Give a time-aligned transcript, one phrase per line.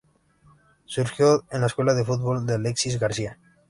[0.85, 3.37] Surgió de la Escuela de Fútbol de Alexis García.